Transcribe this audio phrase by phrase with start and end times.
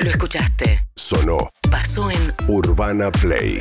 [0.00, 0.86] Lo escuchaste.
[0.94, 3.60] Sonó Pasó en Urbana Play.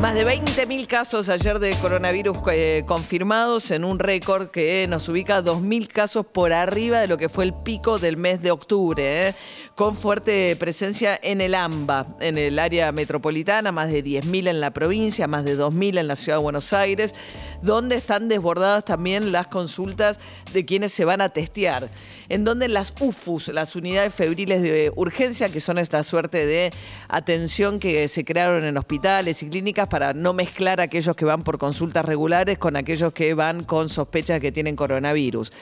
[0.00, 5.42] Más de 20.000 casos ayer de coronavirus eh, confirmados en un récord que nos ubica
[5.42, 9.34] 2.000 casos por arriba de lo que fue el pico del mes de octubre, eh,
[9.74, 14.72] con fuerte presencia en el AMBA, en el área metropolitana, más de 10.000 en la
[14.72, 17.14] provincia, más de 2.000 en la ciudad de Buenos Aires,
[17.62, 20.18] donde están desbordadas también las consultas
[20.52, 21.88] de quienes se van a testear,
[22.28, 26.72] en donde las UFUS, las unidades febriles de urgencia, que son esta suerte de
[27.08, 31.42] atención que se crearon en hospitales y clínicas, para no mezclar a aquellos que van
[31.42, 35.52] por consultas regulares con aquellos que van con sospechas que tienen coronavirus.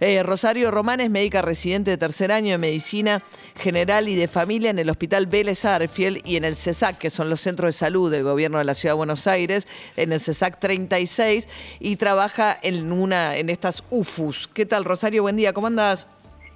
[0.00, 3.22] Eh, Rosario Román es médica residente de tercer año de medicina
[3.54, 7.28] general y de familia en el Hospital Vélez Arfiel y en el CESAC, que son
[7.28, 10.58] los centros de salud del gobierno de la Ciudad de Buenos Aires, en el CESAC
[10.58, 11.48] 36,
[11.80, 14.48] y trabaja en una en estas UFUS.
[14.48, 15.20] ¿Qué tal, Rosario?
[15.20, 16.06] Buen día, ¿cómo andás?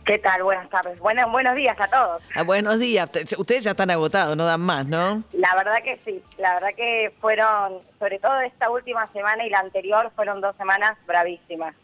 [0.06, 0.42] ¿Qué tal?
[0.42, 0.98] Buenas tardes.
[1.00, 2.22] Buenos, buenos días a todos.
[2.34, 3.10] Ah, buenos días.
[3.36, 5.22] Ustedes ya están agotados, no dan más, ¿no?
[5.32, 6.22] La verdad que sí.
[6.38, 10.96] La verdad que fueron, sobre todo esta última semana y la anterior, fueron dos semanas
[11.06, 11.74] bravísimas.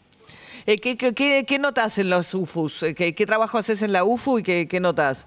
[0.66, 2.82] Eh, ¿qué, qué, qué, notas en los UFUs?
[2.82, 5.26] Eh, ¿Qué, trabajo haces en la UFU y qué, qué notas?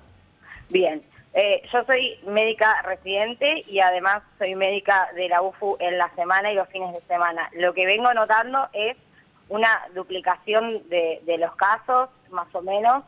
[0.70, 1.02] Bien.
[1.34, 6.52] Eh, yo soy médica residente y además soy médica de la UFU en la semana
[6.52, 7.50] y los fines de semana.
[7.54, 8.96] Lo que vengo notando es
[9.50, 13.04] una duplicación de, de los casos, más o menos,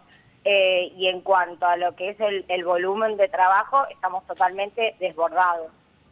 [0.47, 5.71] eh, y en cuanto a lo que es el, volumen de trabajo, estamos totalmente desbordados.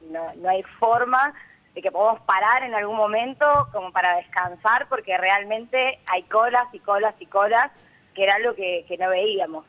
[0.09, 1.36] No, hay forma
[1.73, 6.79] de que podamos parar en algún momento como para descansar, porque realmente hay colas y
[6.79, 7.71] colas y colas,
[8.13, 9.66] que era algo que, no veíamos.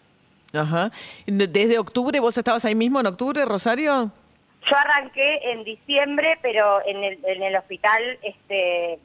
[0.52, 0.90] Ajá.
[1.26, 4.10] ¿Desde octubre vos estabas ahí mismo en octubre, Rosario?
[4.68, 8.98] Yo arranqué en diciembre, pero en el, en el hospital este,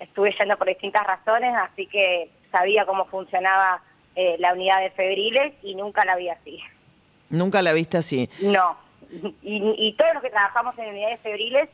[0.00, 3.82] estuve yendo por distintas razones, así que sabía cómo funcionaba
[4.16, 6.60] eh, la unidad de febriles y nunca la vi así.
[7.30, 8.30] ¿Nunca la viste así?
[8.40, 8.76] No.
[9.42, 11.68] Y, todos los que trabajamos en unidades febriles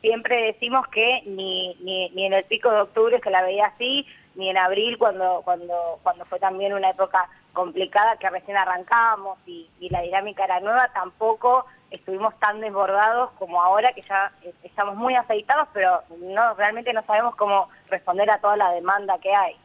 [0.00, 4.06] siempre decimos que ni, ni, ni en el pico de octubre que la veía así,
[4.34, 9.68] ni en abril cuando, cuando, cuando fue también una época complicada que recién arrancábamos y,
[9.80, 14.30] y la dinámica era nueva, tampoco estuvimos tan desbordados como ahora que ya
[14.62, 19.34] estamos muy aceitados, pero no realmente no sabemos cómo responder a toda la demanda que
[19.34, 19.56] hay.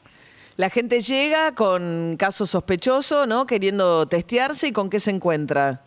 [0.56, 3.46] La gente llega con caso sospechoso, ¿no?
[3.46, 5.82] Queriendo testearse y con qué se encuentra.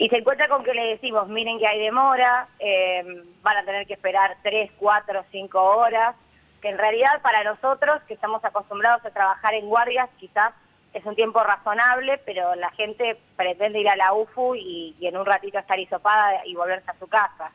[0.00, 3.04] Y se encuentra con que le decimos, miren que hay demora, eh,
[3.42, 6.16] van a tener que esperar tres, cuatro, cinco horas,
[6.62, 10.54] que en realidad para nosotros que estamos acostumbrados a trabajar en guardias quizás
[10.94, 15.26] es un tiempo razonable, pero la gente pretende ir a la UFU y, en un
[15.26, 17.52] ratito estar hisopada y volverse a su casa.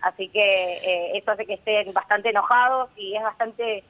[0.00, 3.82] Así que eh, eso hace que estén bastante enojados y es bastante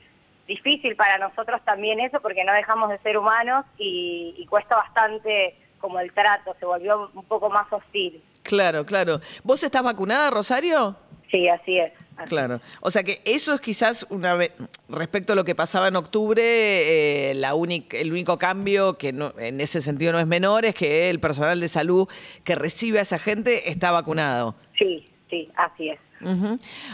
[0.46, 5.98] difícil para nosotros también eso porque no dejamos de ser humanos y, cuesta bastante como
[5.98, 8.22] el trato, se volvió un poco más hostil.
[8.42, 9.20] Claro, claro.
[9.42, 10.96] ¿Vos estás vacunada, Rosario?
[11.30, 11.92] Sí, así es.
[12.26, 12.60] Claro.
[12.80, 14.52] O sea que eso es quizás una vez,
[14.88, 17.52] respecto a lo que pasaba en octubre, eh, la
[17.92, 21.60] el único cambio que no, en ese sentido no es menor es que el personal
[21.60, 22.08] de salud
[22.44, 24.54] que recibe a esa gente está vacunado.
[24.78, 25.98] Sí, sí, así es.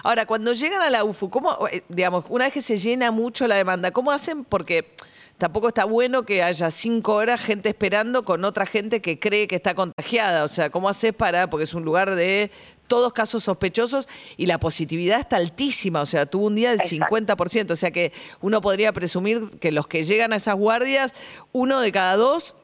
[0.05, 3.49] Ahora, cuando llegan a la UFU, ¿cómo, eh, digamos, una vez que se llena mucho
[3.49, 4.45] la demanda, ¿cómo hacen?
[4.45, 4.95] Porque
[5.39, 9.57] tampoco está bueno que haya cinco horas gente esperando con otra gente que cree que
[9.57, 10.45] está contagiada.
[10.45, 12.51] O sea, ¿cómo haces para, porque es un lugar de
[12.87, 17.73] todos casos sospechosos y la positividad está altísima, o sea, tuvo un día del 50%,
[17.73, 21.13] o sea que uno podría presumir que los que llegan a esas guardias,
[21.53, 22.57] uno de cada dos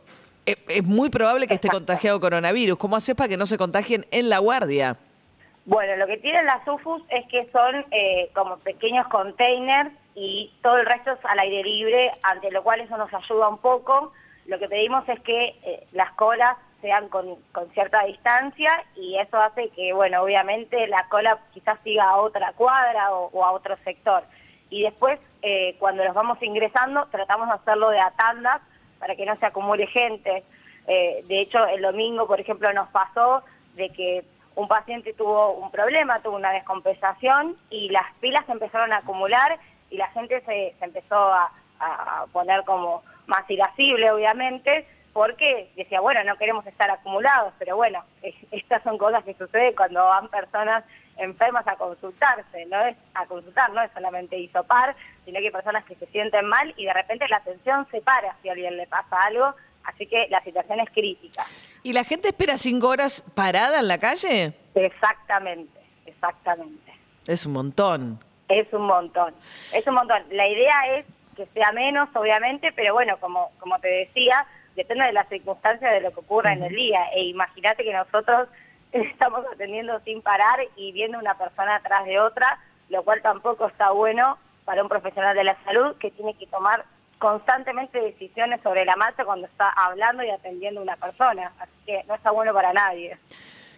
[0.47, 2.77] eh, es, muy probable que esté contagiado coronavirus.
[2.77, 4.97] ¿Cómo haces para que no se contagien en la guardia?
[5.65, 10.79] Bueno, lo que tienen las UFUS es que son eh, como pequeños containers y todo
[10.79, 14.13] el resto es al aire libre, ante lo cual eso nos ayuda un poco.
[14.47, 17.37] Lo que pedimos es que eh, las colas sean con,
[17.73, 23.13] cierta distancia y eso hace que, bueno, obviamente la cola quizás siga a otra cuadra
[23.13, 24.23] o, a otro sector.
[24.69, 28.61] Y después, eh, cuando los vamos ingresando, tratamos de hacerlo de a tandas
[28.99, 30.45] para que no se acumule gente.
[30.87, 33.43] de hecho, el domingo, por ejemplo, nos pasó
[33.75, 38.99] de que un paciente tuvo un problema, tuvo una descompensación y las pilas empezaron a
[38.99, 39.59] acumular
[39.93, 41.53] y la gente se, empezó a,
[42.33, 48.05] poner como más irascible, obviamente, porque decía, bueno, no queremos estar acumulados, pero bueno,
[48.53, 50.85] estas son cosas que suceden cuando van personas
[51.17, 54.95] enfermas a consultarse, no es a consultar, no es solamente isopar,
[55.25, 58.37] sino que hay personas que se sienten mal y de repente la atención se para
[58.43, 59.53] si a alguien le pasa algo,
[59.83, 61.45] así que la situación es crítica.
[61.83, 64.53] ¿Y la gente espera cinco horas parada en la calle?
[64.77, 66.93] Exactamente, exactamente.
[67.27, 68.32] Es un montón.
[68.53, 69.35] Es un montón,
[69.73, 70.23] es un montón.
[70.31, 71.07] La idea es
[71.37, 74.47] que sea menos, obviamente, pero bueno, como, como te decía,
[74.77, 77.07] depende de las circunstancias de lo que ocurra en el día.
[77.15, 78.49] E imagínate que nosotros
[78.93, 82.59] estamos atendiendo sin parar y viendo una persona atrás de otra,
[82.89, 86.85] lo cual tampoco está bueno para un profesional de la salud que tiene que tomar
[87.19, 91.53] constantemente decisiones sobre la marcha cuando está hablando y atendiendo a una persona.
[91.59, 93.17] Así que no está bueno para nadie.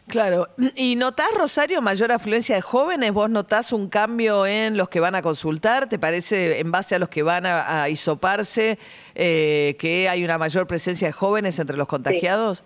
[0.09, 0.49] Claro.
[0.77, 3.12] ¿Y notás, Rosario, mayor afluencia de jóvenes?
[3.12, 5.89] ¿Vos notás un cambio en los que van a consultar?
[5.89, 8.79] ¿Te parece, en base a los que van a, a hisoparse,
[9.15, 12.65] eh, que hay una mayor presencia de jóvenes entre los contagiados?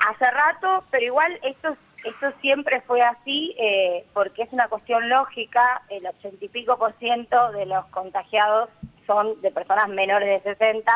[0.00, 5.82] Hace rato, pero igual esto, esto siempre fue así, eh, porque es una cuestión lógica,
[5.88, 8.68] el ochenta y pico por ciento de los contagiados
[9.06, 10.92] son de personas menores de 60,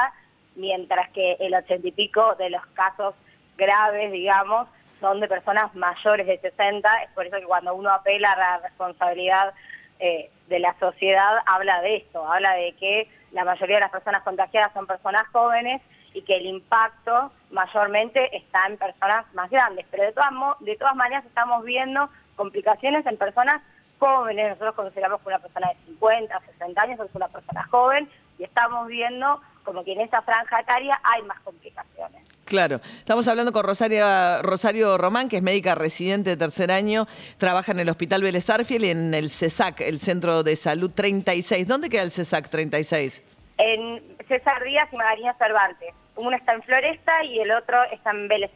[0.57, 3.15] mientras que el ochenta y pico de los casos
[3.57, 4.69] graves, digamos,
[5.01, 8.59] son de personas mayores de 60, es por eso que cuando uno apela a la
[8.59, 9.55] responsabilidad
[9.99, 14.23] eh, de la sociedad, habla de esto, habla de que la mayoría de las personas
[14.23, 15.83] contagiadas son personas jóvenes
[16.15, 20.31] y que el impacto mayormente está en personas más grandes, pero de todas,
[20.61, 23.63] de todas maneras estamos viendo complicaciones en personas
[23.99, 28.09] jóvenes, nosotros consideramos que una persona de 50, 60 años es una persona joven
[28.39, 32.30] y estamos viendo como que en esa franja etaria hay más complicaciones.
[32.51, 37.07] Claro, estamos hablando con Rosario, Rosario Román, que es médica residente de tercer año,
[37.39, 41.69] trabaja en el Hospital Vélez y en el CESAC, el Centro de Salud 36.
[41.69, 43.23] ¿Dónde queda el CESAC 36?
[43.59, 45.95] En César Díaz y Magdalena Cervantes.
[46.17, 48.51] Uno está en Floresta y el otro está en Vélez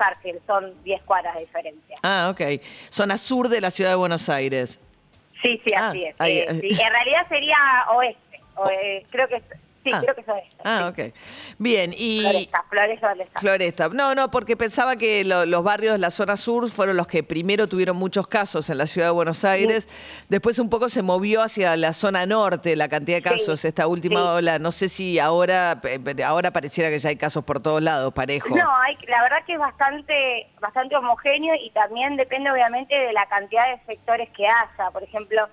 [0.45, 1.97] son 10 cuadras de diferencia.
[2.03, 2.61] Ah, ok.
[2.91, 4.81] Zona sur de la ciudad de Buenos Aires.
[5.41, 6.53] Sí, sí, así ah, es.
[6.65, 7.57] Eh, en realidad sería
[7.95, 8.41] oeste.
[8.73, 9.41] Eh, creo que
[9.85, 10.01] Sí, ah.
[10.01, 10.57] creo que eso es.
[10.65, 11.15] Ah, ok.
[11.59, 12.23] Bien, y...
[12.23, 13.41] Floresta, Floresta, Floresta.
[13.41, 13.89] Floresta.
[13.91, 17.69] No, no, porque pensaba que los barrios de la zona sur fueron los que primero
[17.69, 19.87] tuvieron muchos casos en la ciudad de Buenos Aires.
[20.31, 24.33] Después un poco se movió hacia la zona norte la cantidad de casos, esta última
[24.33, 24.59] ola.
[24.59, 25.79] No sé si ahora,
[26.25, 28.49] ahora pareciera que ya hay casos por todos lados, parejo.
[28.57, 33.27] No, hay, la verdad que es bastante, bastante homogéneo y también depende obviamente de la
[33.27, 34.91] cantidad de sectores que haya.
[34.91, 35.47] Por ejemplo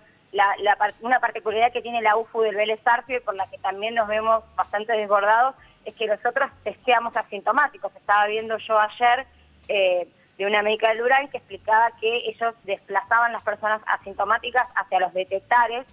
[1.02, 4.44] una particularidad que tiene la UFU del Vélez Arfield, por la que también nos vemos
[4.56, 5.56] bastante desbordados,
[5.86, 7.96] es que nosotros testeamos asintomáticos.
[7.96, 9.26] Estaba viendo yo ayer
[9.68, 10.08] eh,
[10.38, 15.14] de una médica del Durán que explicaba que ellos desplazaban las personas asintomáticas hacia los
[15.14, 15.86] detectares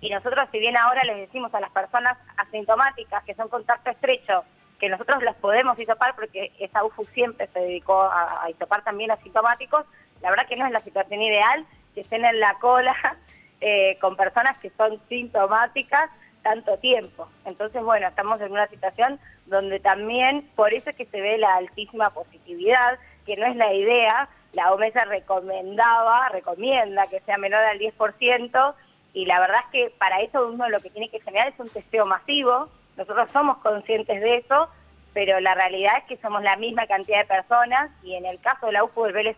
[0.00, 4.44] y nosotros, si bien ahora les decimos a las personas asintomáticas que son contacto estrecho,
[4.78, 9.10] que nosotros las podemos hisopar porque esa UFU siempre se dedicó a, a hisopar también
[9.10, 9.86] asintomáticos,
[10.20, 12.94] la verdad que no es la situación ideal, que estén en la cola
[13.60, 16.10] eh, con personas que son sintomáticas
[16.42, 17.28] tanto tiempo.
[17.44, 21.56] Entonces, bueno, estamos en una situación donde también, por eso es que se ve la
[21.56, 27.78] altísima positividad, que no es la idea, la OMS recomendaba, recomienda que sea menor al
[27.78, 28.74] 10%,
[29.12, 31.68] y la verdad es que para eso uno lo que tiene que generar es un
[31.68, 34.68] testeo masivo, nosotros somos conscientes de eso,
[35.12, 38.66] pero la realidad es que somos la misma cantidad de personas, y en el caso
[38.66, 39.36] de la UFU del Vélez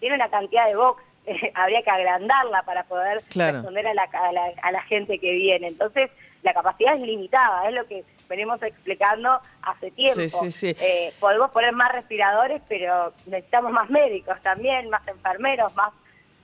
[0.00, 1.02] tiene una cantidad de box
[1.54, 4.08] habría que agrandarla para poder responder a la,
[4.62, 5.68] a, la, gente que viene.
[5.68, 6.10] Entonces,
[6.42, 10.20] la capacidad es limitada, es lo que venimos explicando hace tiempo.
[10.62, 15.92] Eh, podemos poner más respiradores, pero necesitamos más médicos también, más enfermeros, más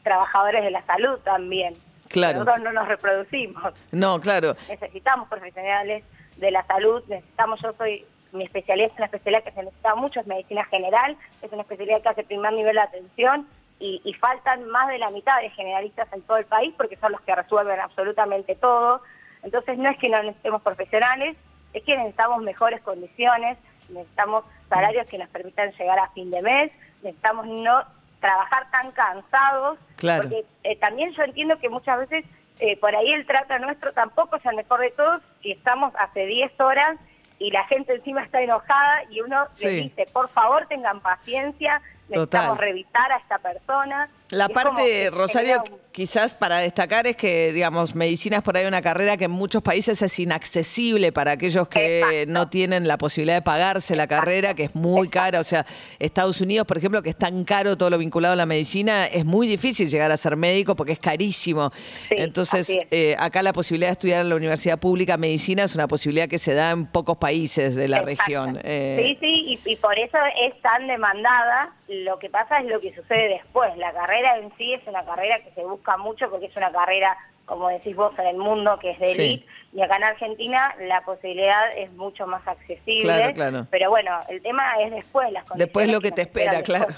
[0.02, 1.74] trabajadores de la salud también.
[2.08, 2.40] Claro.
[2.40, 3.72] Nosotros no nos reproducimos.
[3.90, 4.54] No, claro.
[4.68, 6.04] Necesitamos profesionales
[6.36, 10.20] de la salud, necesitamos, yo soy, mi especialidad es una especialidad que se necesita mucho,
[10.20, 13.46] es medicina general, es una especialidad que hace primer nivel de atención,
[13.82, 17.20] y, faltan más de la mitad de generalistas en todo el país porque son los
[17.22, 19.02] que resuelven absolutamente todo.
[19.42, 21.36] Entonces no es que no necesitemos profesionales,
[21.72, 23.58] es que necesitamos mejores condiciones,
[23.88, 26.72] necesitamos salarios que nos permitan llegar a fin de mes,
[27.02, 27.82] necesitamos no
[28.20, 32.24] trabajar tan cansados, porque eh, también yo entiendo que muchas veces
[32.60, 36.26] eh, por ahí el trato nuestro tampoco es el mejor de todos y estamos hace
[36.26, 36.96] 10 horas
[37.40, 41.82] y la gente encima está enojada y uno le dice, por favor tengan paciencia,
[42.12, 44.08] necesitamos revisar a esta persona.
[44.32, 45.62] La parte, Rosario,
[45.92, 49.62] quizás para destacar es que, digamos, medicina es por ahí una carrera que en muchos
[49.62, 54.64] países es inaccesible para aquellos que no tienen la posibilidad de pagarse la carrera, que
[54.64, 55.38] es muy cara.
[55.38, 55.66] O sea,
[55.98, 59.26] Estados Unidos, por ejemplo, que es tan caro todo lo vinculado a la medicina, es
[59.26, 61.70] muy difícil llegar a ser médico porque es carísimo.
[62.08, 66.26] Entonces, eh, acá la posibilidad de estudiar en la universidad pública medicina es una posibilidad
[66.26, 68.58] que se da en pocos países de la región.
[68.64, 68.96] Eh.
[68.98, 71.74] Sí, sí, y por eso es tan demandada.
[71.88, 73.76] Lo que pasa es lo que sucede después.
[73.76, 77.16] La carrera en sí es una carrera que se busca mucho porque es una carrera
[77.44, 79.46] como decís vos, en el mundo que es de élite.
[79.74, 83.04] Y acá en Argentina la posibilidad es mucho más accesible.
[83.04, 83.66] Claro, claro.
[83.70, 86.94] Pero bueno, el tema es después las Después lo que te espera, claro.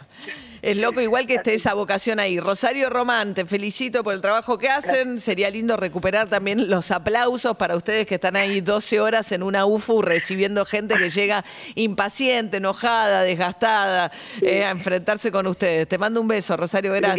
[0.61, 2.41] Es loco igual que esté esa vocación ahí.
[2.41, 5.21] Rosario Román, te felicito por el trabajo que hacen.
[5.21, 9.67] Sería lindo recuperar también los aplausos para ustedes que están ahí 12 horas en una
[9.67, 14.11] UFU recibiendo gente que llega impaciente, enojada, desgastada
[14.43, 15.87] eh, a enfrentarse con ustedes.
[15.87, 17.14] Te mando un beso, Rosario, gracias.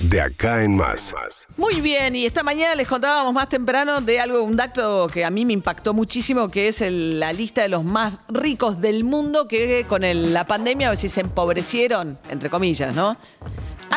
[0.00, 1.14] De acá en más.
[1.56, 5.30] Muy bien, y esta mañana les contábamos más temprano de algo, un dato que a
[5.30, 9.84] mí me impactó muchísimo, que es la lista de los más ricos del mundo que
[9.86, 13.16] con la pandemia a ver si se empobrecieron, entre comillas, ¿no?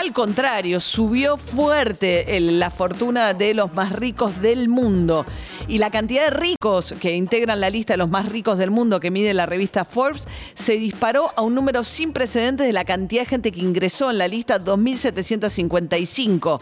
[0.04, 5.26] Al contrario, subió fuerte la fortuna de los más ricos del mundo.
[5.70, 9.00] Y la cantidad de ricos que integran la lista de los más ricos del mundo
[9.00, 13.22] que mide la revista Forbes se disparó a un número sin precedentes de la cantidad
[13.22, 16.60] de gente que ingresó en la lista 2.755.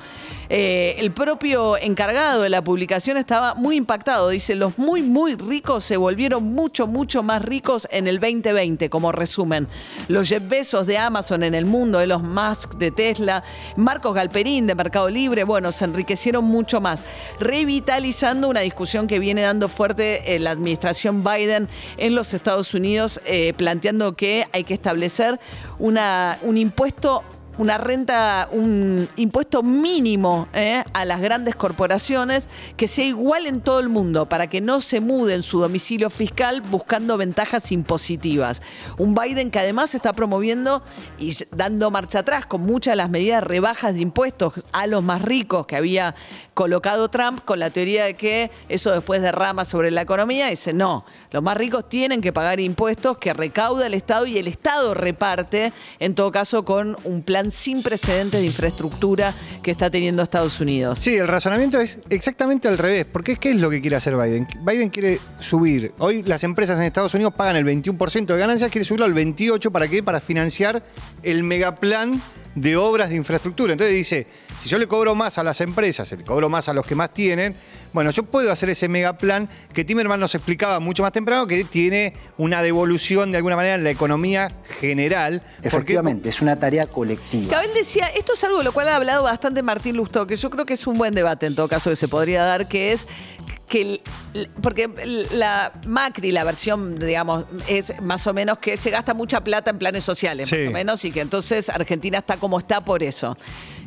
[0.50, 4.30] Eh, el propio encargado de la publicación estaba muy impactado.
[4.30, 9.12] Dice, los muy, muy ricos se volvieron mucho, mucho más ricos en el 2020, como
[9.12, 9.68] resumen.
[10.10, 13.31] Los Jeff Bezos de Amazon en el mundo, de los Musk de Tesla,
[13.76, 17.04] Marcos Galperín de Mercado Libre, bueno, se enriquecieron mucho más,
[17.40, 23.54] revitalizando una discusión que viene dando fuerte la administración Biden en los Estados Unidos, eh,
[23.56, 25.40] planteando que hay que establecer
[25.80, 27.24] una, un impuesto
[27.58, 33.80] una renta, un impuesto mínimo eh, a las grandes corporaciones que sea igual en todo
[33.80, 38.62] el mundo para que no se muden su domicilio fiscal buscando ventajas impositivas.
[38.98, 40.82] Un Biden que además está promoviendo
[41.20, 45.22] y dando marcha atrás con muchas de las medidas rebajas de impuestos a los más
[45.22, 46.16] ricos que había
[46.54, 50.48] colocado Trump con la teoría de que eso después derrama sobre la economía.
[50.48, 54.48] Dice, no, los más ricos tienen que pagar impuestos que recauda el Estado y el
[54.48, 59.34] Estado reparte, en todo caso, con un plan sin precedentes de infraestructura
[59.64, 61.00] que está teniendo Estados Unidos.
[61.00, 63.08] Sí, el razonamiento es exactamente al revés.
[63.12, 64.48] Porque ¿qué es lo que quiere hacer Biden?
[64.66, 65.94] Biden quiere subir.
[65.98, 69.72] Hoy las empresas en Estados Unidos pagan el 21% de ganancias, quiere subirlo al 28%.
[69.72, 70.04] ¿Para qué?
[70.04, 70.84] Para financiar
[71.24, 72.22] el megaplan
[72.56, 73.74] de obras de infraestructura.
[73.74, 74.28] Entonces dice,
[74.60, 77.14] si yo le cobro más a las empresas, le cobro más a los que más
[77.14, 77.56] tienen,
[77.94, 82.14] bueno, yo puedo hacer ese megaplan que Timerman nos explicaba mucho más temprano, que tiene
[82.38, 85.42] una devolución de alguna manera en la economía general.
[85.62, 87.62] Efectivamente, es una tarea colectiva.
[87.64, 90.50] él decía, esto es algo de lo cual ha hablado bastante Martín Lustó, que yo
[90.50, 93.08] creo que es un buen debate en todo caso que se podría dar, que es
[93.72, 94.02] que
[94.62, 94.90] porque
[95.32, 99.78] la Macri, la versión, digamos, es más o menos que se gasta mucha plata en
[99.78, 103.38] planes sociales, más o menos, y que entonces Argentina está como está por eso.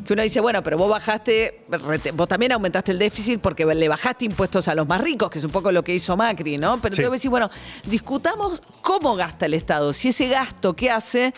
[0.06, 1.66] Que uno dice, bueno, pero vos bajaste,
[2.14, 5.44] vos también aumentaste el déficit porque le bajaste impuestos a los más ricos, que es
[5.44, 6.80] un poco lo que hizo Macri, ¿no?
[6.80, 7.50] Pero entonces decís, bueno,
[7.84, 11.34] discutamos cómo gasta el Estado, si ese gasto que hace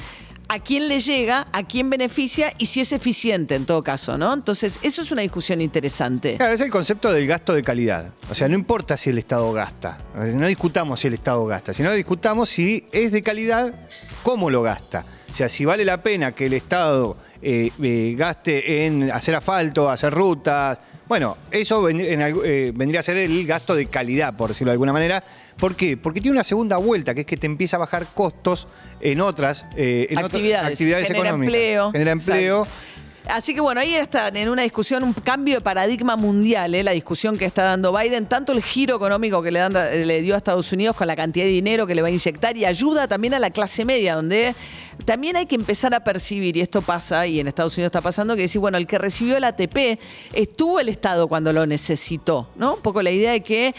[0.48, 4.32] a quién le llega, a quién beneficia y si es eficiente en todo caso, ¿no?
[4.32, 6.36] Entonces, eso es una discusión interesante.
[6.36, 8.12] Claro, es el concepto del gasto de calidad.
[8.30, 9.98] O sea, no importa si el Estado gasta.
[10.14, 13.74] No discutamos si el Estado gasta, sino discutamos si es de calidad,
[14.22, 15.04] cómo lo gasta.
[15.30, 19.90] O sea, si vale la pena que el Estado eh, eh, gaste en hacer asfalto,
[19.90, 20.80] hacer rutas.
[21.06, 25.22] Bueno, eso eh, vendría a ser el gasto de calidad, por decirlo de alguna manera.
[25.56, 25.96] ¿Por qué?
[25.96, 28.68] Porque tiene una segunda vuelta, que es que te empieza a bajar costos
[29.00, 31.54] en otras, actividades, actividades genera económicas.
[31.54, 32.66] Empleo, genera empleo.
[33.28, 36.84] Así que bueno, ahí están en una discusión, un cambio de paradigma mundial, ¿eh?
[36.84, 40.34] la discusión que está dando Biden, tanto el giro económico que le, dan, le dio
[40.34, 43.08] a Estados Unidos con la cantidad de dinero que le va a inyectar y ayuda
[43.08, 44.54] también a la clase media, donde
[45.04, 48.36] también hay que empezar a percibir, y esto pasa, y en Estados Unidos está pasando,
[48.36, 49.98] que decir, bueno, el que recibió el ATP
[50.32, 52.74] estuvo el Estado cuando lo necesitó, ¿no?
[52.74, 53.74] Un poco la idea de que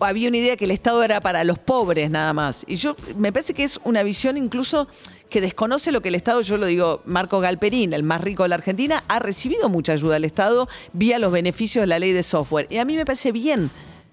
[0.00, 2.64] había una idea que el Estado era para los pobres nada más.
[2.66, 4.88] Y yo me parece que es una visión incluso
[5.28, 8.50] que desconoce lo que el Estado, yo lo digo, Marco Galperín, el más rico de
[8.50, 12.22] la Argentina, ha recibido mucha ayuda del Estado vía los beneficios de la ley de
[12.22, 12.66] software.
[12.70, 13.70] Y a mí me parece bien.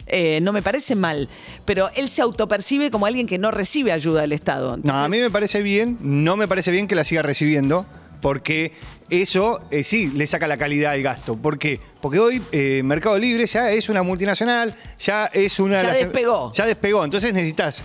[0.08, 1.28] Eh, no me parece mal,
[1.66, 4.78] pero él se autopercibe como alguien que no recibe ayuda del Estado.
[4.84, 7.88] No, a mí me parece bien, no me parece bien que la siga recibiendo,
[8.22, 8.72] porque
[9.10, 11.36] eso eh, sí le saca la calidad al gasto.
[11.36, 11.80] ¿Por qué?
[12.02, 15.82] Porque hoy eh, Mercado Libre ya es una multinacional, ya es una...
[15.82, 16.52] Ya despegó.
[16.54, 17.82] Ya despegó, entonces necesitas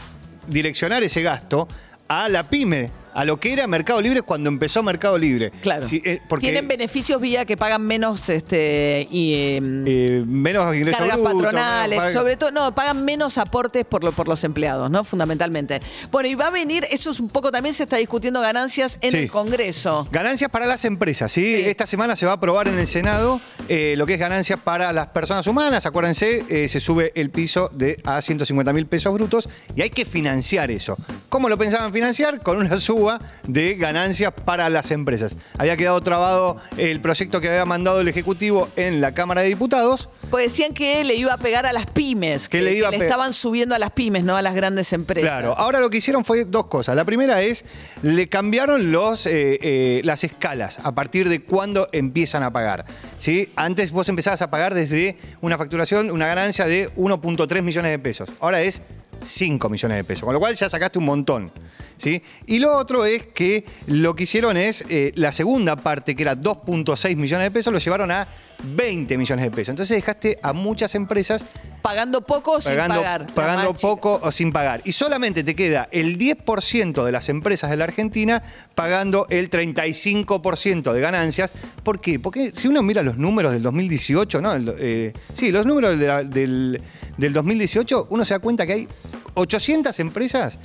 [0.46, 1.68] direccionar ese gasto
[2.06, 5.50] a la pyme a lo que era Mercado Libre cuando empezó Mercado Libre.
[5.62, 5.86] Claro.
[5.90, 11.18] Eh, porque Tienen beneficios vía que pagan menos este y em, eh, menos ingresos cargas
[11.18, 15.04] patronales, sobre todo no, pagan menos aportes por lo, por los empleados, ¿no?
[15.04, 15.80] Fundamentalmente.
[16.10, 19.14] Bueno, y va a venir, eso es un poco también se está discutiendo ganancias en
[19.14, 20.08] el Congreso.
[20.10, 21.54] Ganancias para las empresas, ¿sí?
[21.54, 24.92] Esta semana se va a aprobar en el Senado eh, lo que es ganancias para
[24.92, 29.82] las personas humanas, acuérdense, se sube el piso de a 150 mil pesos brutos y
[29.82, 30.96] hay que financiar eso.
[31.28, 32.42] ¿Cómo lo pensaban financiar?
[32.42, 32.99] Con una suba
[33.46, 35.36] de ganancias para las empresas.
[35.58, 40.08] Había quedado trabado el proyecto que había mandado el Ejecutivo en la Cámara de Diputados.
[40.30, 42.98] Pues decían que le iba a pegar a las pymes, que, le que iba le
[42.98, 45.28] pe- estaban subiendo a las pymes, no a las grandes empresas.
[45.30, 46.94] Claro, ahora lo que hicieron fue dos cosas.
[46.94, 47.64] La primera es,
[48.02, 52.84] le cambiaron los, eh, eh, las escalas a partir de cuándo empiezan a pagar.
[53.18, 53.50] ¿sí?
[53.56, 58.28] Antes vos empezabas a pagar desde una facturación, una ganancia de 1.3 millones de pesos.
[58.40, 58.82] Ahora es
[59.22, 61.50] 5 millones de pesos, con lo cual ya sacaste un montón.
[61.96, 62.22] ¿sí?
[62.46, 66.36] Y lo otro es que lo que hicieron es, eh, la segunda parte, que era
[66.36, 68.26] 2.6 millones de pesos, lo llevaron a
[68.62, 69.70] 20 millones de pesos.
[69.70, 71.44] Entonces dejaste a muchas empresas
[71.82, 73.26] Pagando poco o sin pagar.
[73.34, 74.82] Pagando poco o sin pagar.
[74.84, 78.42] Y solamente te queda el 10% de las empresas de la Argentina
[78.74, 81.52] pagando el 35% de ganancias.
[81.82, 82.18] ¿Por qué?
[82.18, 84.52] Porque si uno mira los números del 2018, ¿no?
[84.52, 86.80] El, eh, sí, los números de la- del,
[87.16, 88.88] del 2018, uno se da cuenta que hay
[89.34, 90.58] 800 empresas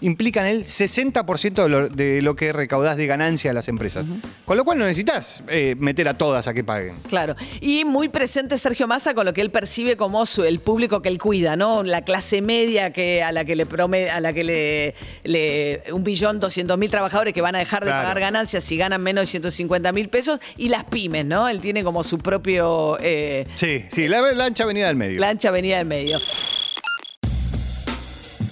[0.00, 4.04] implican el 60% de lo, de lo que recaudás de ganancia de las empresas.
[4.44, 6.94] Con lo cual no necesitas eh, meter a todas a que paguen.
[7.08, 7.34] Claro.
[7.60, 11.08] Y muy presente Sergio Massa con lo que él percibe como su- el público que
[11.08, 11.82] él cuida, ¿no?
[11.82, 14.94] La clase media que a la que le promete, a la que le,
[15.24, 18.02] le un billón doscientos mil trabajadores que van a dejar de Claro.
[18.02, 21.48] pagar ganancias si ganan menos de 150 mil pesos y las pymes, ¿no?
[21.48, 25.20] Él tiene como su propio eh, Sí, sí, la, la ancha avenida del medio.
[25.20, 26.18] la ancha avenida del medio.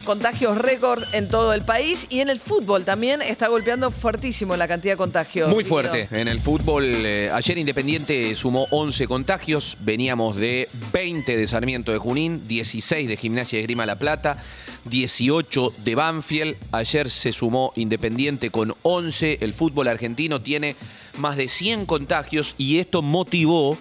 [0.08, 4.66] Contagios récord en todo el país y en el fútbol también está golpeando fuertísimo la
[4.66, 5.50] cantidad de contagios.
[5.50, 6.08] Muy fuerte.
[6.10, 9.76] En el fútbol, eh, ayer Independiente sumó 11 contagios.
[9.80, 14.42] Veníamos de 20 de Sarmiento de Junín, 16 de Gimnasia de Grima La Plata,
[14.86, 16.56] 18 de Banfield.
[16.72, 19.36] Ayer se sumó Independiente con 11.
[19.42, 20.74] El fútbol argentino tiene
[21.18, 23.76] más de 100 contagios y esto motivó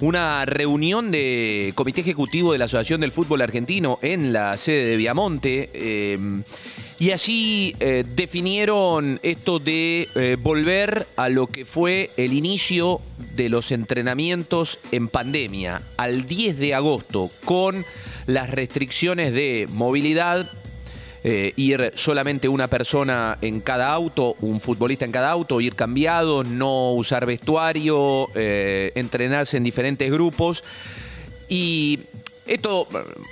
[0.00, 4.96] una reunión de comité ejecutivo de la Asociación del Fútbol Argentino en la sede de
[4.96, 5.70] Viamonte.
[5.72, 6.42] eh,
[7.02, 13.00] y allí eh, definieron esto de eh, volver a lo que fue el inicio
[13.34, 17.84] de los entrenamientos en pandemia, al 10 de agosto, con
[18.26, 20.48] las restricciones de movilidad,
[21.24, 26.42] eh, ir solamente una persona en cada auto, un futbolista en cada auto, ir cambiado,
[26.42, 30.64] no usar vestuario, eh, entrenarse en diferentes grupos.
[31.48, 32.00] Y
[32.46, 32.88] esto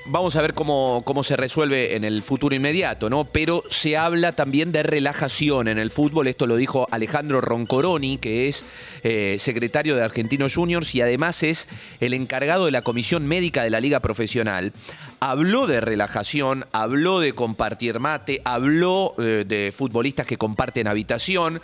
[0.06, 3.24] vamos a ver cómo, cómo se resuelve en el futuro inmediato, ¿no?
[3.24, 6.28] Pero se habla también de relajación en el fútbol.
[6.28, 8.64] Esto lo dijo Alejandro Roncoroni, que es
[9.02, 11.68] eh, secretario de Argentinos Juniors y además es
[12.00, 14.72] el encargado de la comisión médica de la Liga Profesional.
[15.18, 21.60] Habló de relajación, habló de compartir mate, habló eh, de futbolistas que comparten habitación.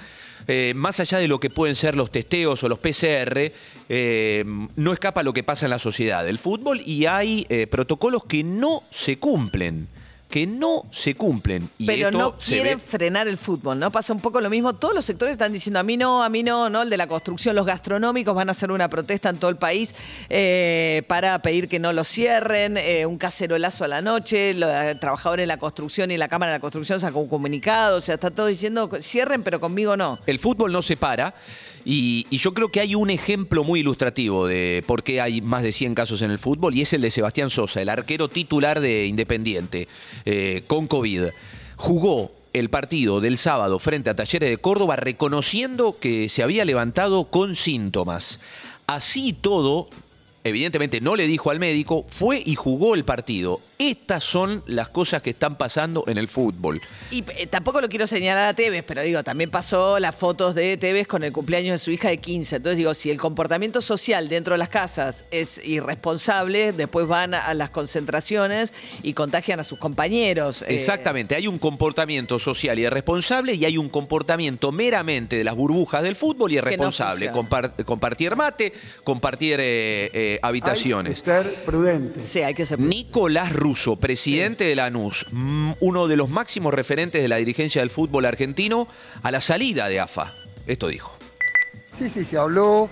[0.48, 3.52] Eh, más allá de lo que pueden ser los testeos o los PCR,
[3.88, 4.44] eh,
[4.76, 8.44] no escapa lo que pasa en la sociedad del fútbol y hay eh, protocolos que
[8.44, 9.88] no se cumplen.
[10.30, 11.70] Que no se cumplen.
[11.78, 13.90] Y Pero esto no quieren frenar el fútbol, ¿no?
[13.90, 14.74] Pasa un poco lo mismo.
[14.74, 16.82] Todos los sectores están diciendo a mí no, a mí no, ¿no?
[16.82, 19.94] El de la construcción, los gastronómicos van a hacer una protesta en todo el país
[20.28, 25.44] eh, para pedir que no lo cierren, eh, un cacerolazo a la noche, los trabajadores
[25.44, 28.30] de la construcción y la Cámara de la Construcción sacó un comunicado, o sea, está
[28.30, 30.18] todo diciendo cierren, pero conmigo no.
[30.26, 31.34] El fútbol no se para
[31.84, 35.62] y, y yo creo que hay un ejemplo muy ilustrativo de por qué hay más
[35.62, 38.80] de 100 casos en el fútbol y es el de Sebastián Sosa, el arquero titular
[38.80, 39.88] de Independiente
[40.26, 41.28] eh, con COVID.
[41.76, 47.26] Jugó el partido del sábado frente a Talleres de Córdoba reconociendo que se había levantado
[47.30, 48.40] con síntomas.
[48.86, 49.88] Así todo,
[50.44, 53.60] evidentemente no le dijo al médico, fue y jugó el partido.
[53.78, 56.80] Estas son las cosas que están pasando en el fútbol.
[57.10, 60.76] Y eh, tampoco lo quiero señalar a Tevez, pero digo, también pasó las fotos de
[60.78, 62.56] Tevez con el cumpleaños de su hija de 15.
[62.56, 67.52] Entonces digo, si el comportamiento social dentro de las casas es irresponsable, después van a
[67.52, 70.62] las concentraciones y contagian a sus compañeros.
[70.62, 76.02] Eh, Exactamente, hay un comportamiento social irresponsable y hay un comportamiento meramente de las burbujas
[76.02, 77.30] del fútbol irresponsable.
[77.30, 78.72] Compar- compartir mate,
[79.04, 81.18] compartir eh, eh, habitaciones.
[81.18, 82.22] ser prudente.
[82.22, 82.78] Sí, hay que ser.
[82.78, 87.90] Nicolás Russo, presidente de Lanús, mm, uno de los máximos referentes de la dirigencia del
[87.90, 88.86] fútbol argentino,
[89.24, 90.32] a la salida de AFA.
[90.68, 91.10] Esto dijo.
[91.98, 92.88] Sí, sí, se habló.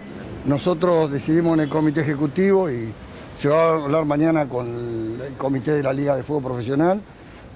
[0.47, 2.89] Nosotros decidimos en el comité ejecutivo y
[3.39, 4.67] se va a hablar mañana con
[5.25, 7.01] el comité de la Liga de Fútbol Profesional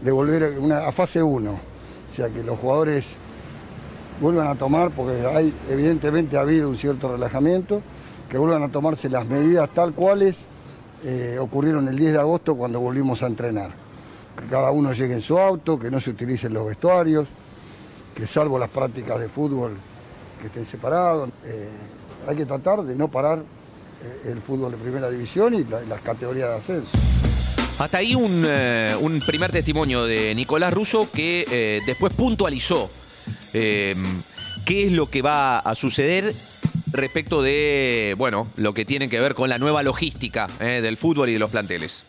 [0.01, 1.51] de volver una- a fase 1.
[2.13, 3.05] O sea, que los jugadores
[4.21, 7.83] vuelvan a tomar, porque hay, evidentemente ha habido un cierto relajamiento,
[8.31, 10.37] que vuelvan a tomarse las medidas tal cuales
[11.05, 13.71] eh, ocurrieron el 10 de agosto cuando volvimos a entrenar.
[14.39, 17.27] Que cada uno llegue en su auto, que no se utilicen los vestuarios,
[18.15, 19.77] que salvo las prácticas de fútbol
[20.41, 21.69] que estén separados, eh,
[22.27, 26.01] hay que tratar de no parar eh, el fútbol de primera división y la- las
[26.01, 26.91] categorías de ascenso.
[27.79, 32.91] Hasta ahí un, primer testimonio de Nicolás Russo que después puntualizó
[34.69, 36.35] ¿Qué es lo que va a suceder
[36.93, 41.29] respecto de, bueno, lo que tiene que ver con la nueva logística eh, del fútbol
[41.29, 42.05] y de los planteles?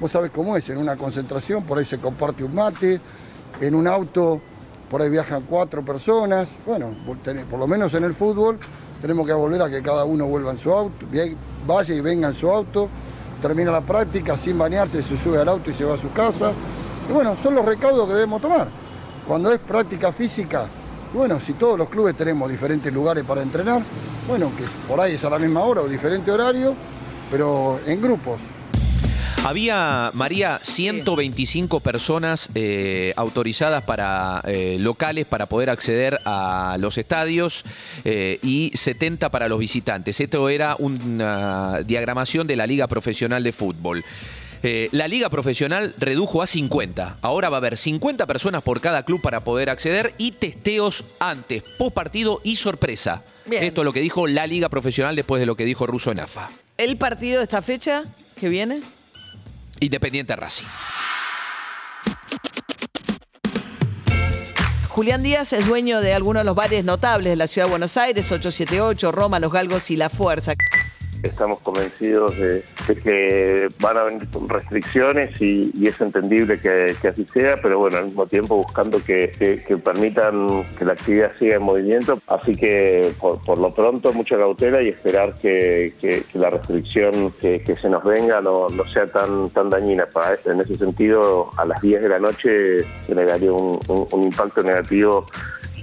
[0.00, 3.00] Vos sabés cómo es, en una concentración por ahí se comparte un mate,
[3.60, 4.40] en un auto
[4.90, 6.48] por ahí viajan cuatro personas.
[6.66, 8.58] Bueno, por, lo menos en el fútbol
[9.00, 11.06] tenemos que volver a que cada uno vuelva en su auto,
[11.66, 12.88] vaya y venga en su auto,
[13.40, 16.52] termina la práctica sin bañarse, se sube al auto y se va a su casa.
[17.08, 18.68] Y bueno, son los recaudos que debemos tomar.
[19.26, 20.66] Cuando es práctica física,
[21.14, 23.82] bueno, si todos los clubes tenemos diferentes lugares para entrenar,
[24.26, 26.74] bueno, que por ahí es a la misma hora o diferente horario,
[27.30, 28.40] pero en grupos.
[29.44, 37.64] Había, María, 125 personas eh, autorizadas para eh, locales para poder acceder a los estadios
[38.06, 40.18] eh, y 70 para los visitantes.
[40.18, 44.02] Esto era una diagramación de la Liga Profesional de Fútbol.
[44.66, 47.18] Eh, la Liga Profesional redujo a 50.
[47.20, 51.62] Ahora va a haber 50 personas por cada club para poder acceder y testeos antes,
[51.76, 53.22] post partido y sorpresa.
[53.44, 53.62] Bien.
[53.62, 56.20] Esto es lo que dijo la Liga Profesional después de lo que dijo Russo en
[56.20, 56.50] AFA.
[56.78, 58.04] ¿El partido de esta fecha
[58.40, 58.80] que viene?
[59.80, 60.64] Independiente Racing.
[64.88, 67.98] Julián Díaz es dueño de algunos de los bares notables de la ciudad de Buenos
[67.98, 70.54] Aires, 878, Roma, Los Galgos y La Fuerza.
[71.24, 72.62] Estamos convencidos de,
[73.02, 78.26] que van a venir restricciones y, es entendible que, así sea, pero bueno, al mismo
[78.26, 79.32] tiempo buscando que,
[79.82, 82.18] permitan que la actividad siga en movimiento.
[82.28, 85.92] Así que por, por lo pronto mucha cautela y esperar que,
[86.34, 90.06] la restricción que, se nos venga no, no sea tan, tan dañina.
[90.06, 95.26] Para- en ese sentido, a las 10 de la noche generaría un- un impacto negativo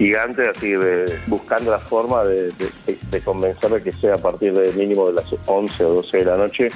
[0.04, 4.52] gigante, así de, buscando la forma de, de, de- de convencerle que sea a partir
[4.52, 6.68] del mínimo de las 11 o 12 de la noche,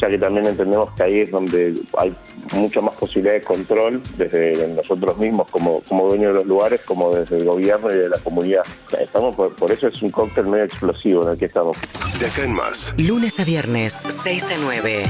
[0.00, 2.12] ya que también entendemos que ahí es donde hay
[2.52, 7.14] mucha más posibilidad de control desde nosotros mismos como, como dueños de los lugares, como
[7.14, 8.62] desde el gobierno y de la comunidad.
[9.00, 11.76] Estamos por, por eso es un cóctel medio explosivo en el que estamos.
[12.18, 15.02] De acá en más, Lunes a viernes, 6 a 9.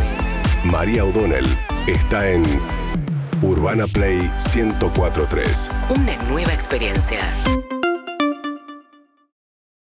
[0.65, 1.47] María O'Donnell
[1.87, 2.43] está en
[3.45, 5.71] Urbana Play 1043.
[5.91, 7.21] Una nueva experiencia.